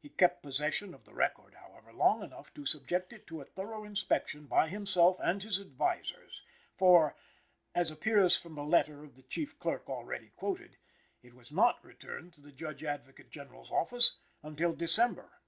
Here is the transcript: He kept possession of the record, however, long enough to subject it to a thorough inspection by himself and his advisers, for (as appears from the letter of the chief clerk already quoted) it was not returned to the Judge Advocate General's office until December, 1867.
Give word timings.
He 0.00 0.08
kept 0.08 0.42
possession 0.42 0.92
of 0.92 1.04
the 1.04 1.14
record, 1.14 1.54
however, 1.54 1.92
long 1.92 2.24
enough 2.24 2.52
to 2.54 2.66
subject 2.66 3.12
it 3.12 3.28
to 3.28 3.40
a 3.40 3.44
thorough 3.44 3.84
inspection 3.84 4.46
by 4.48 4.66
himself 4.66 5.18
and 5.20 5.40
his 5.40 5.60
advisers, 5.60 6.42
for 6.76 7.14
(as 7.72 7.88
appears 7.88 8.36
from 8.36 8.56
the 8.56 8.64
letter 8.64 9.04
of 9.04 9.14
the 9.14 9.22
chief 9.22 9.56
clerk 9.60 9.88
already 9.88 10.30
quoted) 10.34 10.78
it 11.22 11.34
was 11.34 11.52
not 11.52 11.78
returned 11.84 12.32
to 12.32 12.40
the 12.40 12.50
Judge 12.50 12.82
Advocate 12.82 13.30
General's 13.30 13.70
office 13.70 14.16
until 14.42 14.72
December, 14.72 15.20
1867. 15.20 15.40